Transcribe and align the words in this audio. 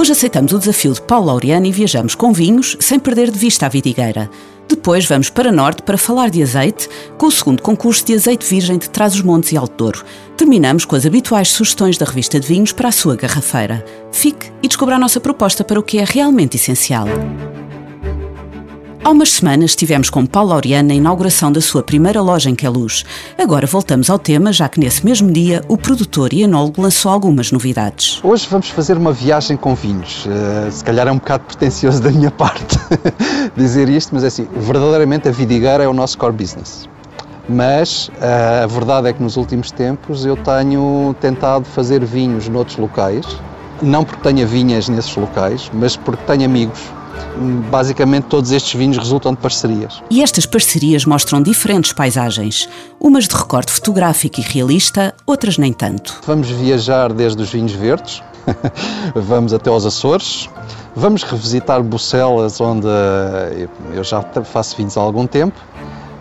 Hoje 0.00 0.12
aceitamos 0.12 0.54
o 0.54 0.58
desafio 0.58 0.94
de 0.94 1.02
Paulo 1.02 1.26
Laureano 1.26 1.66
e 1.66 1.70
viajamos 1.70 2.14
com 2.14 2.32
vinhos, 2.32 2.74
sem 2.80 2.98
perder 2.98 3.30
de 3.30 3.38
vista 3.38 3.66
a 3.66 3.68
vidigueira. 3.68 4.30
Depois 4.66 5.04
vamos 5.04 5.28
para 5.28 5.52
Norte 5.52 5.82
para 5.82 5.98
falar 5.98 6.30
de 6.30 6.42
azeite, 6.42 6.88
com 7.18 7.26
o 7.26 7.30
segundo 7.30 7.60
concurso 7.60 8.06
de 8.06 8.14
azeite 8.14 8.46
virgem 8.48 8.78
de 8.78 8.88
Trás-os-Montes 8.88 9.52
e 9.52 9.58
Alto 9.58 9.76
Douro. 9.76 10.02
Terminamos 10.38 10.86
com 10.86 10.96
as 10.96 11.04
habituais 11.04 11.50
sugestões 11.50 11.98
da 11.98 12.06
revista 12.06 12.40
de 12.40 12.46
vinhos 12.46 12.72
para 12.72 12.88
a 12.88 12.92
sua 12.92 13.14
garrafeira. 13.14 13.84
Fique 14.10 14.50
e 14.62 14.68
descubra 14.68 14.96
a 14.96 14.98
nossa 14.98 15.20
proposta 15.20 15.62
para 15.62 15.78
o 15.78 15.82
que 15.82 15.98
é 15.98 16.04
realmente 16.06 16.56
essencial. 16.56 17.06
Há 19.02 19.08
umas 19.08 19.30
semanas 19.30 19.70
estivemos 19.70 20.10
com 20.10 20.26
Paulo 20.26 20.50
Laureano 20.50 20.88
na 20.88 20.94
inauguração 20.94 21.50
da 21.50 21.62
sua 21.62 21.82
primeira 21.82 22.20
loja 22.20 22.50
em 22.50 22.54
Queluz. 22.54 23.06
Agora 23.38 23.66
voltamos 23.66 24.10
ao 24.10 24.18
tema, 24.18 24.52
já 24.52 24.68
que 24.68 24.78
nesse 24.78 25.04
mesmo 25.06 25.32
dia 25.32 25.64
o 25.68 25.78
produtor 25.78 26.34
e 26.34 26.42
enólogo 26.42 26.82
lançou 26.82 27.10
algumas 27.10 27.50
novidades. 27.50 28.20
Hoje 28.22 28.46
vamos 28.50 28.68
fazer 28.68 28.98
uma 28.98 29.10
viagem 29.10 29.56
com 29.56 29.74
vinhos. 29.74 30.26
Uh, 30.26 30.70
se 30.70 30.84
calhar 30.84 31.08
é 31.08 31.12
um 31.12 31.16
bocado 31.16 31.44
pretencioso 31.44 32.02
da 32.02 32.10
minha 32.10 32.30
parte 32.30 32.76
dizer 33.56 33.88
isto, 33.88 34.14
mas 34.14 34.22
é 34.22 34.26
assim, 34.26 34.46
verdadeiramente 34.54 35.26
a 35.28 35.32
vidigueira 35.32 35.82
é 35.82 35.88
o 35.88 35.94
nosso 35.94 36.18
core 36.18 36.34
business. 36.34 36.86
Mas 37.48 38.08
uh, 38.08 38.64
a 38.64 38.66
verdade 38.66 39.08
é 39.08 39.12
que 39.14 39.22
nos 39.22 39.38
últimos 39.38 39.70
tempos 39.70 40.26
eu 40.26 40.36
tenho 40.36 41.16
tentado 41.22 41.64
fazer 41.64 42.04
vinhos 42.04 42.50
noutros 42.50 42.76
locais, 42.76 43.24
não 43.80 44.04
porque 44.04 44.22
tenha 44.22 44.46
vinhas 44.46 44.90
nesses 44.90 45.16
locais, 45.16 45.70
mas 45.72 45.96
porque 45.96 46.22
tenho 46.26 46.44
amigos 46.44 46.80
basicamente 47.70 48.24
todos 48.24 48.50
estes 48.50 48.74
vinhos 48.74 48.98
resultam 48.98 49.32
de 49.32 49.38
parcerias. 49.38 50.02
E 50.10 50.22
estas 50.22 50.46
parcerias 50.46 51.04
mostram 51.04 51.42
diferentes 51.42 51.92
paisagens, 51.92 52.68
umas 52.98 53.26
de 53.26 53.34
recorte 53.34 53.72
fotográfico 53.72 54.40
e 54.40 54.42
realista, 54.42 55.14
outras 55.26 55.58
nem 55.58 55.72
tanto. 55.72 56.20
Vamos 56.26 56.48
viajar 56.50 57.12
desde 57.12 57.42
os 57.42 57.50
vinhos 57.50 57.72
verdes, 57.72 58.22
vamos 59.14 59.52
até 59.52 59.70
aos 59.70 59.86
Açores, 59.86 60.48
vamos 60.94 61.22
revisitar 61.22 61.82
Bucelas, 61.82 62.60
onde 62.60 62.88
eu 63.94 64.04
já 64.04 64.22
faço 64.44 64.76
vinhos 64.76 64.96
há 64.96 65.00
algum 65.00 65.26
tempo, 65.26 65.58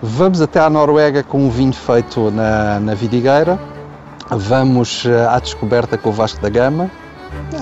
vamos 0.02 0.42
até 0.42 0.60
à 0.60 0.70
Noruega 0.70 1.24
com 1.24 1.46
um 1.46 1.50
vinho 1.50 1.74
feito 1.74 2.32
na, 2.32 2.80
na 2.80 2.94
Vidigueira, 2.94 3.60
vamos 4.30 5.06
eh, 5.06 5.28
à 5.28 5.40
descoberta 5.40 5.98
com 5.98 6.10
o 6.10 6.14
Vasco 6.14 6.40
da 6.42 6.50
Gama, 6.50 6.90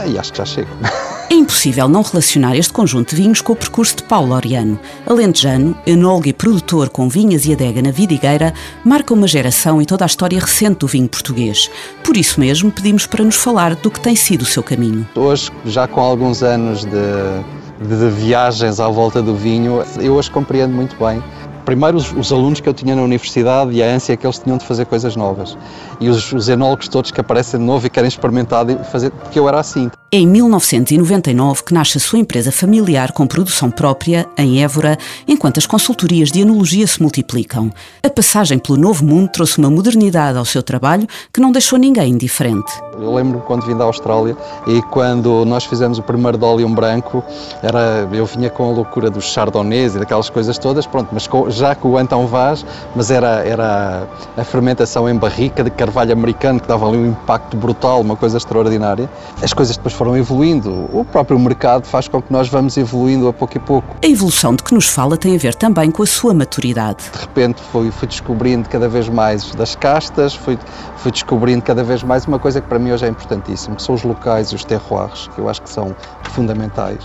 e 0.06 0.18
acho 0.18 0.32
que 0.32 0.38
já 0.38 0.46
chego. 0.46 0.70
É 1.30 1.34
impossível 1.34 1.90
não 1.90 2.04
relacionar 2.04 2.56
este 2.56 2.72
conjunto 2.72 3.10
de 3.10 3.22
vinhos 3.22 3.42
com 3.42 3.52
o 3.52 3.56
percurso 3.56 3.98
de 3.98 4.04
Paulo 4.04 4.30
Laureano. 4.30 4.80
Alentejano, 5.06 5.78
enólogo 5.86 6.30
e 6.30 6.34
produtor 6.34 6.88
com 6.88 7.10
vinhas 7.10 7.46
e 7.46 7.52
adega 7.52 7.82
na 7.82 7.92
Vidigueira, 7.92 8.54
marca 8.84 9.14
uma 9.14 9.28
geração 9.28 9.82
e 9.82 9.86
toda 9.86 10.06
a 10.06 10.08
história 10.08 10.40
recente 10.40 10.80
do 10.80 10.88
vinho 10.88 11.10
português. 11.10 11.70
Por 12.02 12.16
isso 12.16 12.40
mesmo, 12.40 12.72
pedimos 12.72 13.06
para 13.06 13.26
nos 13.26 13.36
falar 13.36 13.76
do 13.76 13.92
que 13.92 14.00
tem 14.00 14.16
sido 14.16 14.44
o 14.44 14.46
seu 14.46 14.64
caminho. 14.64 15.06
Hoje, 15.16 15.52
já 15.66 15.86
com 15.86 16.00
alguns 16.00 16.42
anos 16.42 16.86
de, 16.86 17.86
de 17.86 18.10
viagens 18.10 18.80
à 18.80 18.88
volta 18.88 19.22
do 19.22 19.36
vinho, 19.36 19.84
eu 20.00 20.14
hoje 20.14 20.32
compreendo 20.32 20.74
muito 20.74 20.96
bem 20.96 21.22
primeiro 21.68 21.98
os, 21.98 22.14
os, 22.14 22.32
alunos 22.32 22.62
que 22.62 22.70
eu 22.70 22.74
tinha 22.74 22.96
na 22.96 23.02
universidade 23.02 23.74
e 23.74 23.84
a 23.84 23.88
ânsia 23.88 24.16
que 24.16 24.26
eles 24.26 24.40
tinham 24.40 24.58
de 24.58 24.66
fazer 24.66 24.86
coisas 24.86 25.18
novas. 25.18 25.58
E 26.00 26.10
os, 26.10 26.32
os 26.32 26.50
enólogos 26.50 26.88
todos 26.88 27.12
que 27.12 27.20
aparecem 27.20 27.60
de 27.60 27.66
novo 27.66 27.86
e 27.86 27.90
querem 27.90 28.08
experimentar 28.08 28.70
e 28.70 28.78
fazer, 28.86 29.12
porque 29.12 29.40
eu 29.40 29.48
era 29.48 29.60
assim. 29.60 29.90
É 30.10 30.20
em 30.20 30.26
1999 30.26 31.64
que 31.66 31.74
nasce 31.74 31.98
a 31.98 32.00
sua 32.00 32.18
empresa 32.18 32.50
familiar 32.50 33.12
com 33.12 33.28
produção 33.28 33.70
própria, 33.70 34.26
em 34.38 34.64
Évora, 34.64 34.98
enquanto 35.28 35.58
as 35.58 35.66
consultorias 35.66 36.32
de 36.32 36.40
enologia 36.40 36.88
se 36.88 37.02
multiplicam. 37.02 37.70
A 38.02 38.10
passagem 38.10 38.58
pelo 38.58 38.78
novo 38.78 39.04
mundo 39.04 39.30
trouxe 39.30 39.58
uma 39.58 39.70
modernidade 39.70 40.38
ao 40.38 40.46
seu 40.46 40.64
trabalho 40.64 41.06
que 41.34 41.42
não 41.42 41.52
deixou 41.52 41.78
ninguém 41.78 42.14
indiferente. 42.14 42.72
Eu 42.94 43.14
lembro 43.14 43.42
quando 43.42 43.66
vim 43.66 43.76
da 43.76 43.84
Austrália 43.84 44.38
e 44.66 44.82
quando 44.84 45.44
nós 45.44 45.66
fizemos 45.66 46.00
o 46.00 46.04
primeiro 46.04 46.38
Dolium 46.38 46.74
branco, 46.74 47.22
era, 47.62 48.08
eu 48.10 48.26
vinha 48.26 48.50
com 48.50 48.70
a 48.70 48.72
loucura 48.72 49.10
dos 49.10 49.26
chardonnays 49.26 49.94
e 49.94 50.00
daquelas 50.00 50.30
coisas 50.30 50.58
todas, 50.58 50.88
pronto, 50.88 51.10
mas 51.12 51.28
com, 51.28 51.50
já 51.50 51.76
com 51.76 51.90
o 51.90 51.98
Antão 51.98 52.26
Vaz, 52.28 52.66
mas 52.96 53.12
era, 53.12 53.46
era 53.46 54.08
a 54.38 54.44
fermentação 54.46 55.10
em 55.10 55.16
barrica 55.18 55.66
de 55.66 55.70
carvalho 55.88 56.12
americano 56.12 56.60
que 56.60 56.68
dava 56.68 56.86
ali 56.86 56.98
um 56.98 57.08
impacto 57.08 57.56
brutal, 57.56 58.02
uma 58.02 58.18
coisa 58.18 58.38
extraordinária. 58.38 59.10
As 59.42 59.54
coisas 59.54 59.78
depois 59.78 59.94
foram 59.94 60.18
evoluindo. 60.18 60.90
O 60.92 61.06
próprio 61.06 61.40
mercado 61.40 61.86
faz 61.86 62.10
com 62.10 62.22
que 62.22 62.32
nós 62.32 62.50
vamos 62.50 62.76
evoluindo 62.76 63.28
a 63.28 63.34
pouco 63.34 63.56
e 63.56 63.60
pouco. 63.60 63.96
A 64.04 64.08
evolução 64.08 64.54
de 64.54 64.64
que 64.64 64.74
nos 64.74 64.88
fala 64.88 65.16
tem 65.16 65.36
a 65.36 65.40
ver 65.40 65.56
também 65.56 65.90
com 65.90 66.04
a 66.04 66.06
sua 66.06 66.34
maturidade. 66.34 67.06
De 67.14 67.20
repente 67.22 67.62
fui, 67.72 67.90
fui 67.90 68.08
descobrindo 68.08 68.68
cada 68.68 68.90
vez 68.90 69.08
mais 69.08 69.56
das 69.56 69.76
castas, 69.76 70.36
fui, 70.36 70.60
fui 70.98 71.12
descobrindo 71.12 71.62
cada 71.62 71.84
vez 71.84 72.04
mais 72.04 72.26
uma 72.26 72.38
coisa 72.38 72.60
que 72.60 72.68
para 72.68 72.80
mim 72.80 72.92
hoje 72.92 73.06
é 73.06 73.10
importantíssima, 73.10 73.78
que 73.78 73.82
são 73.82 73.96
os 73.96 74.04
locais 74.04 74.50
e 74.50 74.56
os 74.56 74.66
terroirs, 74.66 75.30
que 75.34 75.40
eu 75.40 75.48
acho 75.48 75.62
que 75.62 75.70
são 75.70 75.96
fundamentais 76.24 77.00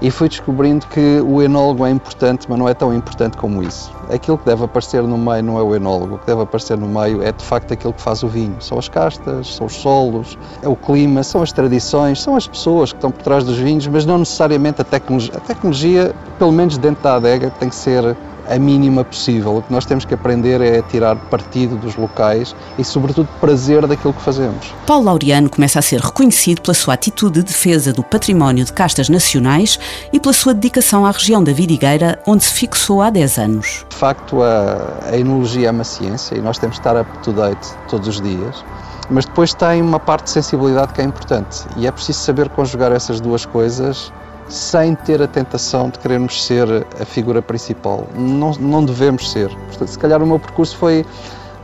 e 0.00 0.10
fui 0.10 0.28
descobrindo 0.28 0.86
que 0.86 1.20
o 1.20 1.42
enólogo 1.42 1.86
é 1.86 1.90
importante, 1.90 2.46
mas 2.48 2.58
não 2.58 2.68
é 2.68 2.74
tão 2.74 2.94
importante 2.94 3.36
como 3.36 3.62
isso. 3.62 3.92
Aquilo 4.12 4.36
que 4.36 4.44
deve 4.44 4.64
aparecer 4.64 5.02
no 5.02 5.16
meio 5.16 5.42
não 5.42 5.58
é 5.58 5.62
o 5.62 5.74
enólogo, 5.74 6.16
o 6.16 6.18
que 6.18 6.26
deve 6.26 6.42
aparecer 6.42 6.76
no 6.76 6.88
meio 6.88 7.22
é 7.22 7.32
de 7.32 7.42
facto 7.42 7.72
aquilo 7.72 7.92
que 7.92 8.02
faz 8.02 8.22
o 8.22 8.28
vinho. 8.28 8.56
São 8.60 8.78
as 8.78 8.88
castas, 8.88 9.54
são 9.54 9.66
os 9.66 9.74
solos, 9.74 10.38
é 10.62 10.68
o 10.68 10.76
clima, 10.76 11.22
são 11.22 11.42
as 11.42 11.52
tradições, 11.52 12.22
são 12.22 12.36
as 12.36 12.46
pessoas 12.46 12.92
que 12.92 12.98
estão 12.98 13.10
por 13.10 13.22
trás 13.22 13.44
dos 13.44 13.56
vinhos, 13.56 13.86
mas 13.86 14.04
não 14.04 14.18
necessariamente 14.18 14.80
a 14.80 14.84
tecnologia. 14.84 15.34
A 15.36 15.40
tecnologia, 15.40 16.14
pelo 16.38 16.52
menos 16.52 16.76
dentro 16.76 17.02
da 17.02 17.16
adega, 17.16 17.50
tem 17.50 17.68
que 17.68 17.74
ser 17.76 18.16
a 18.48 18.58
mínima 18.58 19.04
possível. 19.04 19.56
O 19.56 19.62
que 19.62 19.72
nós 19.72 19.84
temos 19.84 20.04
que 20.04 20.14
aprender 20.14 20.60
é 20.60 20.82
tirar 20.82 21.16
partido 21.16 21.76
dos 21.76 21.96
locais 21.96 22.54
e, 22.78 22.84
sobretudo, 22.84 23.28
prazer 23.40 23.86
daquilo 23.86 24.12
que 24.12 24.22
fazemos. 24.22 24.72
Paulo 24.86 25.06
Laureano 25.06 25.48
começa 25.48 25.78
a 25.78 25.82
ser 25.82 26.00
reconhecido 26.00 26.60
pela 26.60 26.74
sua 26.74 26.94
atitude 26.94 27.40
de 27.40 27.46
defesa 27.46 27.92
do 27.92 28.02
património 28.02 28.64
de 28.64 28.72
castas 28.72 29.08
nacionais 29.08 29.78
e 30.12 30.20
pela 30.20 30.32
sua 30.32 30.54
dedicação 30.54 31.06
à 31.06 31.10
região 31.10 31.42
da 31.42 31.52
Vidigueira, 31.52 32.20
onde 32.26 32.44
se 32.44 32.54
fixou 32.54 33.02
há 33.02 33.10
10 33.10 33.38
anos. 33.38 33.84
De 33.88 33.96
facto, 33.96 34.42
a, 34.42 35.10
a 35.10 35.16
enologia 35.16 35.68
é 35.68 35.70
uma 35.70 35.84
ciência 35.84 36.36
e 36.36 36.40
nós 36.40 36.58
temos 36.58 36.76
de 36.76 36.80
estar 36.80 37.00
up 37.00 37.10
to 37.22 37.32
date 37.32 37.68
todos 37.88 38.08
os 38.08 38.20
dias. 38.20 38.64
Mas 39.10 39.26
depois 39.26 39.52
tem 39.52 39.82
uma 39.82 40.00
parte 40.00 40.24
de 40.24 40.30
sensibilidade 40.30 40.94
que 40.94 41.00
é 41.00 41.04
importante 41.04 41.64
e 41.76 41.86
é 41.86 41.90
preciso 41.90 42.18
saber 42.20 42.48
conjugar 42.48 42.90
essas 42.90 43.20
duas 43.20 43.44
coisas 43.44 44.10
sem 44.48 44.94
ter 44.94 45.22
a 45.22 45.26
tentação 45.26 45.88
de 45.88 45.98
querermos 45.98 46.44
ser 46.44 46.66
a 47.00 47.04
figura 47.04 47.40
principal. 47.40 48.06
Não, 48.14 48.52
não 48.52 48.84
devemos 48.84 49.30
ser. 49.30 49.48
Portanto, 49.48 49.88
se 49.88 49.98
calhar 49.98 50.22
o 50.22 50.26
meu 50.26 50.38
percurso 50.38 50.76
foi 50.76 51.04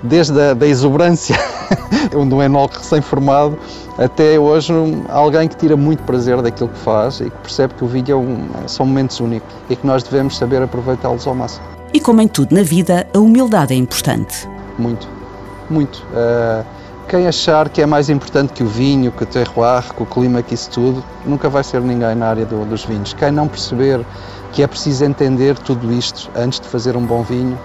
desde 0.02 0.41
a 0.41 0.54
da 0.54 0.66
exuberância, 0.66 1.36
onde 2.16 2.34
um 2.34 2.42
enólogo 2.42 2.74
recém-formado, 2.78 3.58
até 3.98 4.38
hoje 4.38 4.72
alguém 5.08 5.46
que 5.46 5.56
tira 5.56 5.76
muito 5.76 6.02
prazer 6.04 6.41
daquilo 6.41 6.70
que 6.70 6.78
faz 6.78 7.20
e 7.20 7.24
que 7.24 7.36
percebe 7.38 7.74
que 7.74 7.84
o 7.84 7.86
vídeo 7.86 8.14
é 8.14 8.16
um, 8.16 8.48
são 8.66 8.86
momentos 8.86 9.20
únicos 9.20 9.54
e 9.68 9.76
que 9.76 9.86
nós 9.86 10.02
devemos 10.02 10.36
saber 10.36 10.62
aproveitá-los 10.62 11.26
ao 11.26 11.34
máximo. 11.34 11.64
E 11.92 12.00
como 12.00 12.20
em 12.20 12.28
tudo 12.28 12.54
na 12.54 12.62
vida, 12.62 13.06
a 13.12 13.18
humildade 13.18 13.74
é 13.74 13.76
importante. 13.76 14.48
Muito, 14.78 15.06
muito. 15.68 15.97
Uh, 16.12 16.64
quem 17.10 17.26
achar 17.26 17.69
que 17.69 17.82
é 17.82 17.87
mais 17.87 18.09
importante 18.09 18.53
que 18.53 18.62
o 18.62 18.68
vinho, 18.68 19.10
que 19.10 19.24
o 19.24 19.27
terroir, 19.27 19.83
que 19.92 20.01
o 20.01 20.07
clima, 20.07 20.45
que 20.45 20.54
isso 20.54 20.71
tudo, 20.71 21.03
nunca 21.27 21.48
vai 21.48 21.65
ser 21.65 21.80
ninguém 21.80 22.15
na 22.15 22.28
área 22.28 22.47
do, 22.47 22.65
dos 22.65 22.84
vinhos. 22.84 23.12
Quem 23.12 23.33
não 23.33 23.48
perceber 23.48 24.07
que 24.53 24.62
é 24.62 24.66
preciso 24.68 25.04
entender 25.04 25.59
tudo 25.59 25.92
isto 25.92 26.30
antes 26.36 26.60
de 26.60 26.68
fazer 26.68 26.97
um 26.97 27.04
bom 27.04 27.24
vinho, 27.24 27.59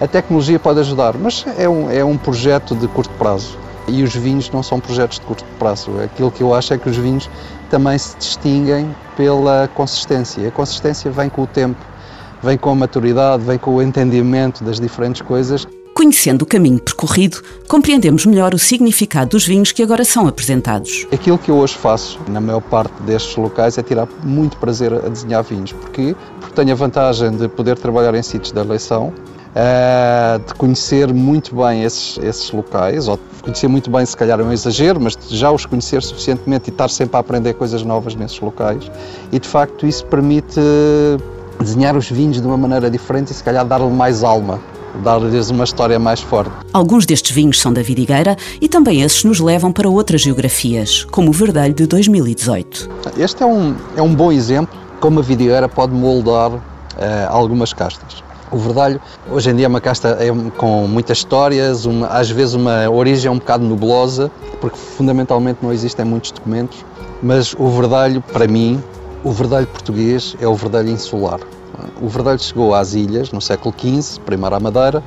a 0.00 0.08
tecnologia 0.08 0.58
pode 0.58 0.80
ajudar, 0.80 1.16
mas 1.16 1.44
é 1.56 1.68
um, 1.68 1.88
é 1.88 2.04
um 2.04 2.18
projeto 2.18 2.74
de 2.74 2.88
curto 2.88 3.14
prazo. 3.14 3.56
E 3.86 4.02
os 4.02 4.12
vinhos 4.16 4.50
não 4.50 4.64
são 4.64 4.80
projetos 4.80 5.20
de 5.20 5.26
curto 5.26 5.44
prazo. 5.56 5.92
Aquilo 6.02 6.32
que 6.32 6.42
eu 6.42 6.52
acho 6.52 6.74
é 6.74 6.78
que 6.78 6.90
os 6.90 6.96
vinhos 6.96 7.30
também 7.70 7.96
se 7.96 8.16
distinguem 8.16 8.92
pela 9.16 9.70
consistência. 9.72 10.48
A 10.48 10.50
consistência 10.50 11.12
vem 11.12 11.28
com 11.28 11.42
o 11.42 11.46
tempo, 11.46 11.78
vem 12.42 12.58
com 12.58 12.70
a 12.70 12.74
maturidade, 12.74 13.44
vem 13.44 13.56
com 13.56 13.76
o 13.76 13.80
entendimento 13.80 14.64
das 14.64 14.80
diferentes 14.80 15.22
coisas 15.22 15.64
Conhecendo 15.98 16.42
o 16.42 16.46
caminho 16.46 16.78
percorrido, 16.78 17.42
compreendemos 17.66 18.24
melhor 18.24 18.54
o 18.54 18.58
significado 18.58 19.30
dos 19.30 19.44
vinhos 19.44 19.72
que 19.72 19.82
agora 19.82 20.04
são 20.04 20.28
apresentados. 20.28 21.04
Aquilo 21.10 21.36
que 21.36 21.50
eu 21.50 21.56
hoje 21.56 21.74
faço, 21.74 22.20
na 22.28 22.40
maior 22.40 22.60
parte 22.60 23.02
destes 23.02 23.34
locais, 23.34 23.76
é 23.78 23.82
tirar 23.82 24.06
muito 24.22 24.56
prazer 24.58 24.92
a 24.94 25.08
desenhar 25.08 25.42
vinhos. 25.42 25.72
Porquê? 25.72 26.14
Porque 26.38 26.54
tenho 26.54 26.70
a 26.70 26.76
vantagem 26.76 27.32
de 27.32 27.48
poder 27.48 27.76
trabalhar 27.76 28.14
em 28.14 28.22
sítios 28.22 28.52
da 28.52 28.60
eleição, 28.60 29.12
Uh, 29.48 30.38
de 30.46 30.54
conhecer 30.54 31.12
muito 31.12 31.56
bem 31.56 31.82
esses, 31.82 32.18
esses 32.18 32.52
locais, 32.52 33.08
ou 33.08 33.16
de 33.16 33.42
conhecer 33.42 33.66
muito 33.66 33.90
bem, 33.90 34.06
se 34.06 34.16
calhar 34.16 34.38
é 34.38 34.42
um 34.44 34.52
exagero, 34.52 35.00
mas 35.00 35.18
já 35.30 35.50
os 35.50 35.66
conhecer 35.66 36.00
suficientemente 36.02 36.68
e 36.68 36.70
estar 36.70 36.88
sempre 36.88 37.16
a 37.16 37.20
aprender 37.20 37.54
coisas 37.54 37.82
novas 37.82 38.14
nesses 38.14 38.38
locais. 38.38 38.88
E 39.32 39.38
de 39.40 39.48
facto 39.48 39.84
isso 39.84 40.04
permite 40.06 40.60
desenhar 41.58 41.96
os 41.96 42.08
vinhos 42.08 42.40
de 42.40 42.46
uma 42.46 42.58
maneira 42.58 42.88
diferente 42.88 43.32
e 43.32 43.34
se 43.34 43.42
calhar 43.42 43.64
dar-lhe 43.64 43.90
mais 43.90 44.22
alma, 44.22 44.60
dar-lhes 45.02 45.50
uma 45.50 45.64
história 45.64 45.98
mais 45.98 46.20
forte. 46.20 46.50
Alguns 46.72 47.06
destes 47.06 47.32
vinhos 47.32 47.60
são 47.60 47.72
da 47.72 47.82
Vidigueira 47.82 48.36
e 48.60 48.68
também 48.68 49.02
esses 49.02 49.24
nos 49.24 49.40
levam 49.40 49.72
para 49.72 49.88
outras 49.88 50.20
geografias, 50.20 51.04
como 51.10 51.30
o 51.30 51.32
Verdelho 51.32 51.74
de 51.74 51.86
2018. 51.86 52.88
Este 53.16 53.42
é 53.42 53.46
um, 53.46 53.74
é 53.96 54.02
um 54.02 54.14
bom 54.14 54.32
exemplo 54.32 54.76
como 55.00 55.20
a 55.20 55.22
Vidigueira 55.22 55.68
pode 55.68 55.92
moldar 55.92 56.50
uh, 56.52 56.60
algumas 57.28 57.72
castas. 57.72 58.22
O 58.50 58.56
Verdalho, 58.56 59.00
hoje 59.30 59.50
em 59.50 59.56
dia, 59.56 59.66
é 59.66 59.68
uma 59.68 59.80
casta 59.80 60.16
é 60.20 60.30
com 60.56 60.86
muitas 60.86 61.18
histórias, 61.18 61.84
uma, 61.84 62.06
às 62.06 62.30
vezes 62.30 62.54
uma 62.54 62.88
origem 62.88 63.30
um 63.30 63.38
bocado 63.38 63.64
nublosa, 63.64 64.30
porque 64.60 64.76
fundamentalmente 64.76 65.58
não 65.62 65.72
existem 65.72 66.04
muitos 66.04 66.30
documentos, 66.30 66.84
mas 67.22 67.54
o 67.58 67.68
Verdalho, 67.68 68.22
para 68.22 68.48
mim, 68.48 68.82
o 69.22 69.30
Verdalho 69.32 69.66
português 69.66 70.34
é 70.40 70.48
o 70.48 70.54
Verdalho 70.54 70.88
insular. 70.88 71.40
O 72.00 72.08
Verdalho 72.08 72.38
chegou 72.38 72.74
às 72.74 72.94
ilhas 72.94 73.30
no 73.32 73.40
século 73.40 73.74
XV, 73.76 74.20
primeiro 74.20 74.54
à 74.54 74.60
Madeira, 74.60 75.02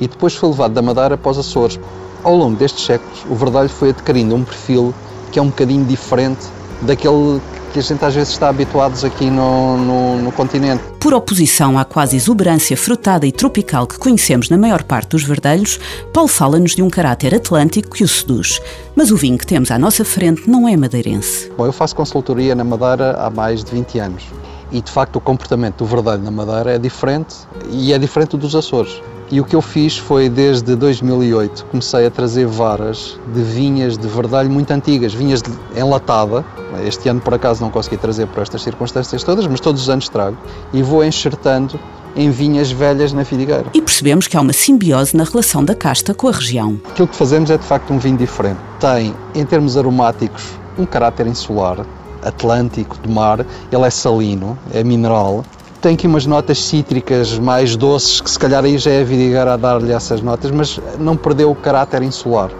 e 0.00 0.08
depois 0.08 0.34
foi 0.34 0.48
levado 0.48 0.72
da 0.72 0.82
Madeira 0.82 1.16
para 1.16 1.30
os 1.30 1.38
Açores. 1.38 1.78
Ao 2.22 2.34
longo 2.34 2.56
destes 2.56 2.84
séculos, 2.84 3.24
o 3.28 3.34
Verdalho 3.34 3.68
foi 3.68 3.90
adquirindo 3.90 4.34
um 4.34 4.44
perfil 4.44 4.94
que 5.32 5.38
é 5.38 5.42
um 5.42 5.46
bocadinho 5.46 5.84
diferente 5.84 6.46
daquele 6.82 7.40
que 7.72 7.78
a 7.78 7.82
gente 7.82 8.04
às 8.04 8.14
vezes 8.14 8.32
está 8.32 8.48
habituados 8.48 9.04
aqui 9.04 9.30
no, 9.30 9.76
no, 9.76 10.22
no, 10.22 10.32
continente. 10.32 10.82
Por 10.98 11.14
oposição 11.14 11.78
à 11.78 11.84
quase 11.84 12.16
exuberância 12.16 12.76
frutada 12.76 13.26
e 13.26 13.32
tropical 13.32 13.86
que 13.86 13.96
conhecemos 13.96 14.50
na 14.50 14.58
maior 14.58 14.82
parte 14.82 15.10
dos 15.10 15.22
verdelhos, 15.22 15.78
Paulo 16.12 16.28
fala-nos 16.28 16.74
de 16.74 16.82
um 16.82 16.90
caráter 16.90 17.32
atlântico 17.32 17.90
que 17.90 18.02
o 18.02 18.08
seduz. 18.08 18.60
Mas 18.96 19.12
o 19.12 19.16
vinho 19.16 19.38
que 19.38 19.46
temos 19.46 19.70
à 19.70 19.78
nossa 19.78 20.04
frente 20.04 20.50
não 20.50 20.68
é 20.68 20.76
madeirense. 20.76 21.50
Bom, 21.56 21.64
eu 21.64 21.72
faço 21.72 21.94
consultoria 21.94 22.56
na 22.56 22.64
Madeira 22.64 23.12
há 23.12 23.30
mais 23.30 23.62
de 23.62 23.70
20 23.70 23.98
anos 24.00 24.24
e 24.72 24.80
de 24.80 24.90
facto 24.90 25.16
o 25.16 25.20
comportamento 25.20 25.78
do 25.78 25.86
verdelho 25.86 26.22
na 26.22 26.30
Madeira 26.30 26.72
é 26.74 26.78
diferente 26.78 27.36
e 27.70 27.92
é 27.92 27.98
diferente 27.98 28.36
dos 28.36 28.54
Açores. 28.54 29.00
E 29.32 29.40
o 29.40 29.44
que 29.44 29.54
eu 29.54 29.62
fiz 29.62 29.96
foi, 29.96 30.28
desde 30.28 30.74
2008, 30.74 31.66
comecei 31.66 32.04
a 32.04 32.10
trazer 32.10 32.46
varas 32.46 33.16
de 33.32 33.40
vinhas 33.40 33.96
de 33.96 34.08
verdalho 34.08 34.50
muito 34.50 34.72
antigas, 34.72 35.14
vinhas 35.14 35.40
de 35.40 35.52
enlatada. 35.76 36.44
Este 36.84 37.08
ano, 37.08 37.20
por 37.20 37.34
acaso, 37.34 37.62
não 37.62 37.70
consegui 37.70 37.96
trazer 37.96 38.26
por 38.26 38.42
estas 38.42 38.60
circunstâncias 38.60 39.22
todas, 39.22 39.46
mas 39.46 39.60
todos 39.60 39.82
os 39.82 39.88
anos 39.88 40.08
trago. 40.08 40.36
E 40.72 40.82
vou 40.82 41.04
enxertando 41.04 41.78
em 42.16 42.28
vinhas 42.28 42.72
velhas 42.72 43.12
na 43.12 43.24
Fidigueira. 43.24 43.66
E 43.72 43.80
percebemos 43.80 44.26
que 44.26 44.36
há 44.36 44.40
uma 44.40 44.52
simbiose 44.52 45.16
na 45.16 45.22
relação 45.22 45.64
da 45.64 45.76
casta 45.76 46.12
com 46.12 46.26
a 46.26 46.32
região. 46.32 46.80
Aquilo 46.90 47.06
que 47.06 47.14
fazemos 47.14 47.52
é, 47.52 47.56
de 47.56 47.64
facto, 47.64 47.92
um 47.92 47.98
vinho 48.00 48.16
diferente. 48.16 48.58
Tem, 48.80 49.14
em 49.32 49.46
termos 49.46 49.76
aromáticos, 49.76 50.42
um 50.76 50.84
caráter 50.84 51.28
insular, 51.28 51.86
atlântico, 52.22 52.98
de 53.00 53.08
mar. 53.08 53.44
Ele 53.70 53.84
é 53.84 53.90
salino, 53.90 54.58
é 54.72 54.82
mineral 54.82 55.44
tem 55.80 55.94
aqui 55.94 56.06
umas 56.06 56.26
notas 56.26 56.62
cítricas 56.62 57.38
mais 57.38 57.74
doces, 57.74 58.20
que 58.20 58.30
se 58.30 58.38
calhar 58.38 58.62
aí 58.62 58.76
já 58.76 58.90
é 58.90 59.02
vidigar 59.02 59.48
a 59.48 59.56
dar-lhe 59.56 59.90
essas 59.90 60.20
notas, 60.20 60.50
mas 60.50 60.78
não 60.98 61.16
perdeu 61.16 61.50
o 61.50 61.54
caráter 61.54 62.02
insular. 62.02 62.50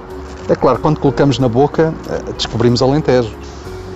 É 0.49 0.57
claro, 0.57 0.79
quando 0.79 0.99
colocamos 0.99 1.39
na 1.39 1.47
boca, 1.47 1.93
eh, 2.09 2.33
descobrimos 2.35 2.81
alentejo. 2.81 3.37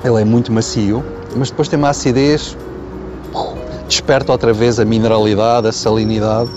Ele 0.04 0.20
é 0.20 0.24
muito 0.26 0.52
macio, 0.52 1.02
mas 1.34 1.48
depois 1.48 1.68
tem 1.68 1.78
uma 1.78 1.88
acidez, 1.88 2.54
desperta 3.88 4.30
outra 4.30 4.52
vez 4.52 4.78
a 4.78 4.84
mineralidade, 4.84 5.68
a 5.68 5.72
salinidade 5.72 6.50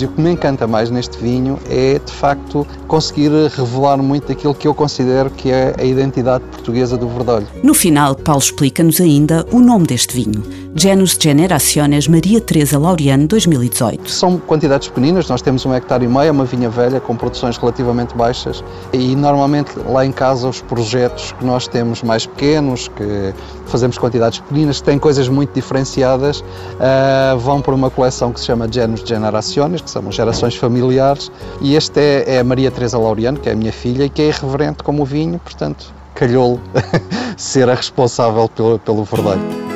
e 0.00 0.04
o 0.04 0.08
que 0.08 0.20
me 0.20 0.30
encanta 0.30 0.66
mais 0.66 0.90
neste 0.90 1.18
vinho 1.18 1.58
é, 1.68 1.98
de 1.98 2.12
facto, 2.12 2.66
conseguir 2.88 3.30
revelar 3.50 3.98
muito 3.98 4.28
daquilo 4.28 4.54
que 4.54 4.66
eu 4.66 4.74
considero 4.74 5.30
que 5.30 5.50
é 5.50 5.74
a 5.78 5.84
identidade 5.84 6.44
portuguesa 6.44 6.96
do 6.96 7.08
Verdolho. 7.08 7.46
No 7.62 7.74
final, 7.74 8.14
Paulo 8.14 8.40
explica-nos 8.40 9.00
ainda 9.00 9.46
o 9.52 9.60
nome 9.60 9.86
deste 9.86 10.14
vinho. 10.14 10.66
Genus 10.78 11.16
Generaciones 11.18 12.06
Maria 12.06 12.38
Teresa 12.38 12.78
Laureano 12.78 13.26
2018. 13.26 14.10
São 14.10 14.36
quantidades 14.36 14.88
pequeninas, 14.88 15.26
nós 15.26 15.40
temos 15.40 15.64
um 15.64 15.72
hectare 15.72 16.04
e 16.04 16.08
meio, 16.08 16.28
é 16.28 16.30
uma 16.30 16.44
vinha 16.44 16.68
velha 16.68 17.00
com 17.00 17.16
produções 17.16 17.56
relativamente 17.56 18.14
baixas 18.14 18.62
e 18.92 19.16
normalmente 19.16 19.70
lá 19.88 20.04
em 20.04 20.12
casa 20.12 20.46
os 20.46 20.60
projetos 20.60 21.32
que 21.32 21.46
nós 21.46 21.66
temos 21.66 22.02
mais 22.02 22.26
pequenos, 22.26 22.88
que 22.88 23.32
fazemos 23.64 23.96
quantidades 23.96 24.40
pequeninas, 24.40 24.78
que 24.78 24.84
têm 24.84 24.98
coisas 24.98 25.30
muito 25.30 25.54
diferenciadas, 25.54 26.40
uh, 26.40 27.38
vão 27.38 27.62
para 27.62 27.74
uma 27.74 27.88
coleção 27.88 28.30
que 28.30 28.38
se 28.38 28.44
chama 28.44 28.68
Genus 28.70 29.00
Generaciones 29.00 29.75
que 29.80 29.90
são 29.90 30.10
gerações 30.10 30.54
familiares, 30.56 31.30
e 31.60 31.74
este 31.74 32.00
é, 32.00 32.36
é 32.36 32.38
a 32.40 32.44
Maria 32.44 32.70
Teresa 32.70 32.98
Laureano, 32.98 33.38
que 33.38 33.48
é 33.48 33.52
a 33.52 33.56
minha 33.56 33.72
filha, 33.72 34.04
e 34.04 34.10
que 34.10 34.22
é 34.22 34.28
irreverente 34.28 34.82
como 34.82 35.02
o 35.02 35.04
vinho, 35.04 35.38
portanto, 35.38 35.92
calhou 36.14 36.60
ser 37.36 37.68
a 37.68 37.74
responsável 37.74 38.48
pelo, 38.48 38.78
pelo 38.78 39.04
verdelho. 39.04 39.66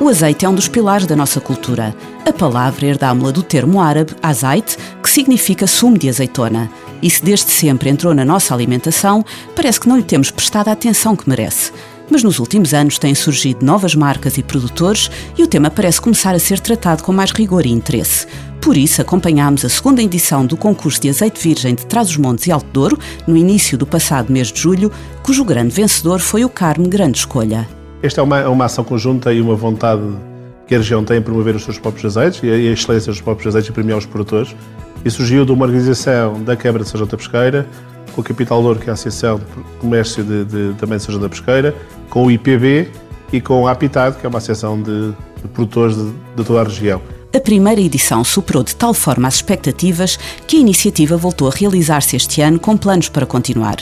O 0.00 0.08
azeite 0.08 0.46
é 0.46 0.48
um 0.48 0.54
dos 0.54 0.66
pilares 0.66 1.06
da 1.06 1.14
nossa 1.14 1.40
cultura. 1.40 1.94
A 2.26 2.32
palavra 2.32 2.86
herdámos-la 2.86 3.32
do 3.32 3.42
termo 3.42 3.80
árabe 3.80 4.14
azeite, 4.22 4.78
que 5.02 5.10
significa 5.10 5.66
sumo 5.66 5.98
de 5.98 6.08
azeitona. 6.08 6.70
E 7.02 7.10
se 7.10 7.22
desde 7.22 7.50
sempre 7.50 7.90
entrou 7.90 8.14
na 8.14 8.24
nossa 8.24 8.54
alimentação, 8.54 9.24
parece 9.54 9.78
que 9.78 9.88
não 9.88 9.98
lhe 9.98 10.02
temos 10.02 10.30
prestado 10.30 10.68
a 10.68 10.72
atenção 10.72 11.14
que 11.14 11.28
merece 11.28 11.72
mas 12.10 12.22
nos 12.22 12.38
últimos 12.38 12.74
anos 12.74 12.98
têm 12.98 13.14
surgido 13.14 13.64
novas 13.64 13.94
marcas 13.94 14.36
e 14.36 14.42
produtores 14.42 15.10
e 15.38 15.42
o 15.42 15.46
tema 15.46 15.70
parece 15.70 16.00
começar 16.00 16.34
a 16.34 16.38
ser 16.38 16.58
tratado 16.58 17.02
com 17.02 17.12
mais 17.12 17.30
rigor 17.30 17.64
e 17.64 17.70
interesse. 17.70 18.26
Por 18.60 18.76
isso, 18.76 19.00
acompanhámos 19.00 19.64
a 19.64 19.68
segunda 19.70 20.02
edição 20.02 20.44
do 20.44 20.56
concurso 20.56 21.00
de 21.00 21.08
azeite 21.08 21.40
virgem 21.40 21.74
de 21.74 21.86
Trás-os-Montes 21.86 22.46
e 22.46 22.52
Alto 22.52 22.68
Douro, 22.72 22.98
no 23.26 23.36
início 23.36 23.78
do 23.78 23.86
passado 23.86 24.30
mês 24.30 24.52
de 24.52 24.60
julho, 24.60 24.92
cujo 25.22 25.44
grande 25.44 25.74
vencedor 25.74 26.18
foi 26.18 26.44
o 26.44 26.48
Carme 26.48 26.86
Grande 26.86 27.18
Escolha. 27.18 27.66
Esta 28.02 28.20
é 28.20 28.24
uma, 28.24 28.48
uma 28.48 28.64
ação 28.66 28.84
conjunta 28.84 29.32
e 29.32 29.40
uma 29.40 29.54
vontade 29.54 30.02
que 30.66 30.74
a 30.74 30.78
região 30.78 31.02
tem 31.04 31.18
em 31.18 31.22
promover 31.22 31.56
os 31.56 31.64
seus 31.64 31.78
próprios 31.78 32.16
azeites 32.16 32.40
e 32.42 32.50
a, 32.50 32.56
excelência 32.56 33.10
dos 33.10 33.20
próprios 33.20 33.48
azeites 33.48 33.70
e 33.70 33.72
premiar 33.72 33.98
os 33.98 34.06
produtores. 34.06 34.54
E 35.04 35.10
surgiu 35.10 35.44
de 35.44 35.52
uma 35.52 35.64
organização 35.64 36.42
da 36.42 36.54
Quebra 36.54 36.82
de 36.82 36.88
São 36.88 36.98
João 36.98 37.08
da 37.08 37.16
Pesqueira, 37.16 37.66
com 38.10 38.20
a 38.20 38.24
Capital 38.24 38.62
Douro, 38.62 38.78
que 38.78 38.88
é 38.88 38.90
a 38.90 38.94
Associação 38.94 39.38
de 39.38 39.44
Comércio 39.78 40.22
de, 40.24 40.44
de, 40.44 40.74
também 40.78 40.98
de 40.98 41.06
João 41.06 41.20
da 41.20 41.28
Pesqueira, 41.28 41.74
com 42.08 42.26
o 42.26 42.30
IPB 42.30 42.88
e 43.32 43.40
com 43.40 43.66
a 43.66 43.72
Apitad, 43.72 44.16
que 44.16 44.26
é 44.26 44.28
uma 44.28 44.38
associação 44.38 44.80
de, 44.80 45.12
de 45.42 45.48
produtores 45.52 45.96
de, 45.96 46.12
de 46.36 46.44
toda 46.44 46.60
a 46.60 46.64
região. 46.64 47.00
A 47.32 47.38
primeira 47.38 47.80
edição 47.80 48.24
superou 48.24 48.64
de 48.64 48.74
tal 48.74 48.92
forma 48.92 49.28
as 49.28 49.36
expectativas 49.36 50.18
que 50.48 50.56
a 50.56 50.60
iniciativa 50.60 51.16
voltou 51.16 51.46
a 51.46 51.52
realizar-se 51.52 52.16
este 52.16 52.40
ano 52.40 52.58
com 52.58 52.76
planos 52.76 53.08
para 53.08 53.24
continuar. 53.24 53.76